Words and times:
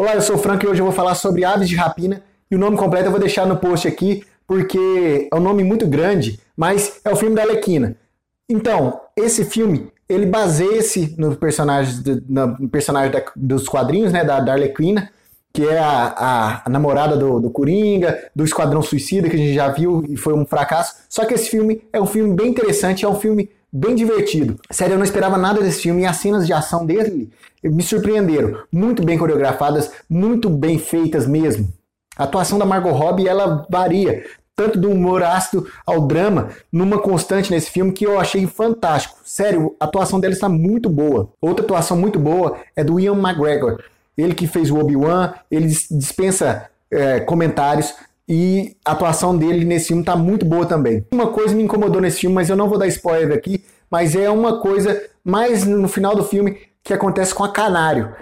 Olá, 0.00 0.14
eu 0.14 0.22
sou 0.22 0.36
o 0.36 0.38
Franco 0.38 0.64
e 0.64 0.66
hoje 0.66 0.80
eu 0.80 0.86
vou 0.86 0.94
falar 0.94 1.14
sobre 1.14 1.44
Aves 1.44 1.68
de 1.68 1.76
Rapina. 1.76 2.22
E 2.50 2.56
o 2.56 2.58
nome 2.58 2.74
completo 2.74 3.08
eu 3.08 3.10
vou 3.10 3.20
deixar 3.20 3.44
no 3.44 3.58
post 3.58 3.86
aqui, 3.86 4.24
porque 4.46 5.28
é 5.30 5.36
um 5.36 5.40
nome 5.40 5.62
muito 5.62 5.86
grande, 5.86 6.40
mas 6.56 7.02
é 7.04 7.12
o 7.12 7.16
filme 7.16 7.36
da 7.36 7.42
Alequina. 7.42 7.94
Então, 8.48 8.98
esse 9.14 9.44
filme, 9.44 9.92
ele 10.08 10.24
baseia-se 10.24 11.14
no 11.18 11.36
personagem, 11.36 12.02
no 12.26 12.66
personagem 12.70 13.12
da, 13.12 13.22
dos 13.36 13.68
quadrinhos, 13.68 14.10
né, 14.10 14.24
da, 14.24 14.40
da 14.40 14.52
Arlequina, 14.52 15.10
que 15.52 15.68
é 15.68 15.78
a, 15.78 16.14
a, 16.16 16.62
a 16.64 16.70
namorada 16.70 17.14
do, 17.14 17.38
do, 17.38 17.50
Coringa, 17.50 18.18
do 18.34 18.42
Esquadrão 18.42 18.80
Suicida, 18.80 19.28
que 19.28 19.36
a 19.36 19.38
gente 19.38 19.52
já 19.52 19.68
viu 19.68 20.02
e 20.08 20.16
foi 20.16 20.32
um 20.32 20.46
fracasso. 20.46 20.94
Só 21.10 21.26
que 21.26 21.34
esse 21.34 21.50
filme 21.50 21.82
é 21.92 22.00
um 22.00 22.06
filme 22.06 22.34
bem 22.34 22.48
interessante, 22.48 23.04
é 23.04 23.08
um 23.08 23.20
filme 23.20 23.50
bem 23.72 23.94
divertido. 23.94 24.58
Sério, 24.70 24.94
eu 24.94 24.98
não 24.98 25.04
esperava 25.04 25.38
nada 25.38 25.60
desse 25.60 25.82
filme 25.82 26.02
e 26.02 26.06
as 26.06 26.16
cenas 26.16 26.46
de 26.46 26.52
ação 26.52 26.84
dele 26.84 27.30
me 27.62 27.82
surpreenderam. 27.82 28.62
Muito 28.72 29.04
bem 29.04 29.18
coreografadas, 29.18 29.90
muito 30.08 30.48
bem 30.48 30.78
feitas 30.78 31.26
mesmo. 31.26 31.68
A 32.16 32.24
atuação 32.24 32.58
da 32.58 32.66
Margot 32.66 32.92
Robbie, 32.92 33.28
ela 33.28 33.66
varia 33.70 34.24
tanto 34.56 34.78
do 34.78 34.90
humor 34.90 35.22
ácido 35.22 35.66
ao 35.86 36.06
drama, 36.06 36.50
numa 36.70 36.98
constante 36.98 37.50
nesse 37.50 37.70
filme 37.70 37.92
que 37.92 38.06
eu 38.06 38.20
achei 38.20 38.46
fantástico. 38.46 39.16
Sério, 39.24 39.74
a 39.80 39.86
atuação 39.86 40.20
dela 40.20 40.34
está 40.34 40.50
muito 40.50 40.90
boa. 40.90 41.30
Outra 41.40 41.64
atuação 41.64 41.96
muito 41.96 42.18
boa 42.18 42.58
é 42.76 42.84
do 42.84 43.00
Ian 43.00 43.16
McGregor. 43.18 43.82
Ele 44.18 44.34
que 44.34 44.46
fez 44.46 44.70
o 44.70 44.76
Obi-Wan, 44.76 45.32
ele 45.50 45.66
dispensa 45.66 46.68
é, 46.90 47.20
comentários 47.20 47.94
e 48.32 48.76
a 48.84 48.92
atuação 48.92 49.36
dele 49.36 49.64
nesse 49.64 49.88
filme 49.88 50.02
está 50.02 50.14
muito 50.14 50.46
boa 50.46 50.64
também. 50.64 51.04
Uma 51.10 51.26
coisa 51.26 51.52
me 51.52 51.64
incomodou 51.64 52.00
nesse 52.00 52.20
filme, 52.20 52.36
mas 52.36 52.48
eu 52.48 52.54
não 52.56 52.68
vou 52.68 52.78
dar 52.78 52.86
spoiler 52.86 53.36
aqui, 53.36 53.64
mas 53.90 54.14
é 54.14 54.30
uma 54.30 54.60
coisa 54.60 55.02
mais 55.24 55.64
no 55.66 55.88
final 55.88 56.14
do 56.14 56.22
filme 56.22 56.56
que 56.84 56.94
acontece 56.94 57.34
com 57.34 57.42
a 57.42 57.52
Canário. 57.52 58.14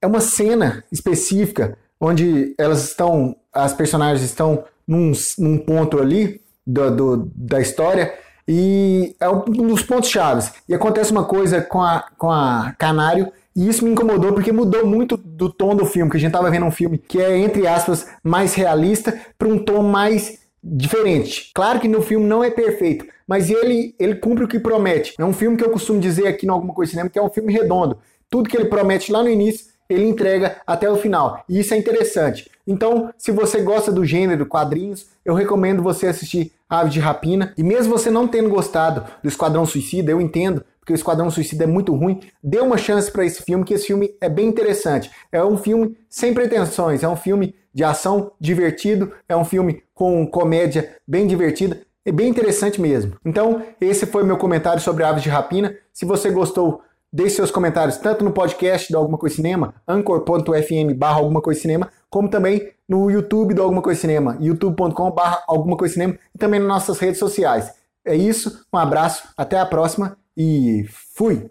É 0.00 0.06
uma 0.06 0.22
cena 0.22 0.82
específica 0.90 1.76
onde 2.00 2.54
elas 2.56 2.84
estão, 2.84 3.36
as 3.52 3.74
personagens 3.74 4.22
estão 4.22 4.64
num, 4.88 5.12
num 5.36 5.58
ponto 5.58 6.00
ali 6.00 6.40
do, 6.66 6.90
do, 6.90 7.30
da 7.34 7.60
história 7.60 8.14
e 8.48 9.14
é 9.20 9.28
um 9.28 9.66
dos 9.66 9.82
pontos 9.82 10.08
chaves. 10.08 10.54
E 10.66 10.74
acontece 10.74 11.12
uma 11.12 11.24
coisa 11.24 11.60
com 11.60 11.82
a, 11.82 12.06
com 12.16 12.30
a 12.30 12.74
Canário 12.78 13.30
e 13.54 13.68
isso 13.68 13.84
me 13.84 13.90
incomodou 13.90 14.32
porque 14.32 14.52
mudou 14.52 14.86
muito 14.86 15.16
do 15.16 15.50
tom 15.50 15.74
do 15.74 15.84
filme, 15.84 16.10
que 16.10 16.16
a 16.16 16.20
gente 16.20 16.30
estava 16.30 16.50
vendo 16.50 16.66
um 16.66 16.70
filme 16.70 16.98
que 16.98 17.20
é, 17.20 17.36
entre 17.38 17.66
aspas, 17.66 18.06
mais 18.22 18.54
realista 18.54 19.18
para 19.36 19.48
um 19.48 19.58
tom 19.58 19.82
mais 19.82 20.38
diferente. 20.62 21.50
Claro 21.54 21.80
que 21.80 21.88
no 21.88 22.02
filme 22.02 22.26
não 22.26 22.44
é 22.44 22.50
perfeito, 22.50 23.06
mas 23.26 23.50
ele, 23.50 23.94
ele 23.98 24.14
cumpre 24.16 24.44
o 24.44 24.48
que 24.48 24.58
promete. 24.58 25.14
É 25.18 25.24
um 25.24 25.32
filme 25.32 25.56
que 25.56 25.64
eu 25.64 25.70
costumo 25.70 26.00
dizer 26.00 26.26
aqui 26.26 26.46
no 26.46 26.52
Alguma 26.52 26.74
Coisa 26.74 26.90
Cinema 26.90 27.08
que 27.08 27.18
é 27.18 27.22
um 27.22 27.30
filme 27.30 27.52
redondo. 27.52 27.98
Tudo 28.28 28.48
que 28.48 28.56
ele 28.56 28.66
promete 28.66 29.10
lá 29.10 29.22
no 29.22 29.28
início, 29.28 29.66
ele 29.90 30.06
entrega 30.06 30.56
até 30.66 30.88
o 30.88 30.96
final. 30.96 31.44
E 31.48 31.58
isso 31.58 31.74
é 31.74 31.76
interessante. 31.76 32.50
Então, 32.66 33.12
se 33.18 33.32
você 33.32 33.60
gosta 33.60 33.90
do 33.90 34.04
gênero 34.04 34.46
quadrinhos, 34.46 35.08
eu 35.24 35.34
recomendo 35.34 35.82
você 35.82 36.06
assistir 36.06 36.52
Aves 36.68 36.92
de 36.92 37.00
Rapina. 37.00 37.52
E 37.58 37.64
mesmo 37.64 37.92
você 37.92 38.10
não 38.10 38.28
tendo 38.28 38.48
gostado 38.48 39.04
do 39.20 39.28
Esquadrão 39.28 39.66
Suicida, 39.66 40.12
eu 40.12 40.20
entendo, 40.20 40.64
porque 40.78 40.92
o 40.92 40.94
Esquadrão 40.94 41.30
Suicida 41.30 41.64
é 41.64 41.66
muito 41.66 41.92
ruim, 41.94 42.20
dê 42.42 42.60
uma 42.60 42.78
chance 42.78 43.10
para 43.10 43.26
esse 43.26 43.42
filme, 43.42 43.64
que 43.64 43.74
esse 43.74 43.88
filme 43.88 44.14
é 44.20 44.28
bem 44.28 44.46
interessante. 44.46 45.10
É 45.32 45.42
um 45.44 45.56
filme 45.56 45.96
sem 46.08 46.32
pretensões, 46.32 47.02
é 47.02 47.08
um 47.08 47.16
filme 47.16 47.56
de 47.74 47.82
ação 47.82 48.32
divertido, 48.40 49.12
é 49.28 49.36
um 49.36 49.44
filme 49.44 49.82
com 49.94 50.26
comédia 50.26 50.96
bem 51.06 51.26
divertida, 51.26 51.80
é 52.04 52.12
bem 52.12 52.28
interessante 52.28 52.80
mesmo. 52.80 53.14
Então, 53.24 53.62
esse 53.80 54.06
foi 54.06 54.24
meu 54.24 54.36
comentário 54.36 54.80
sobre 54.80 55.04
Aves 55.04 55.22
de 55.22 55.28
Rapina. 55.28 55.74
Se 55.92 56.04
você 56.04 56.30
gostou, 56.30 56.82
Deixe 57.12 57.36
seus 57.36 57.50
comentários 57.50 57.96
tanto 57.96 58.24
no 58.24 58.32
podcast 58.32 58.92
do 58.92 58.96
Alguma 58.96 59.18
Coisa 59.18 59.34
Cinema, 59.34 59.74
anchor.fm 59.86 60.94
barra 60.96 61.18
Alguma 61.18 61.42
Coisa 61.42 61.60
Cinema, 61.60 61.90
como 62.08 62.28
também 62.28 62.72
no 62.88 63.10
YouTube 63.10 63.52
do 63.52 63.62
Alguma 63.62 63.82
Coisa 63.82 64.00
Cinema, 64.00 64.36
youtube.com 64.40 65.10
barra 65.10 65.42
Alguma 65.48 65.76
Coisa 65.76 65.94
Cinema 65.94 66.16
e 66.34 66.38
também 66.38 66.60
nas 66.60 66.68
nossas 66.68 66.98
redes 67.00 67.18
sociais. 67.18 67.72
É 68.04 68.14
isso, 68.14 68.64
um 68.72 68.78
abraço, 68.78 69.24
até 69.36 69.58
a 69.58 69.66
próxima 69.66 70.16
e 70.36 70.86
fui! 71.14 71.50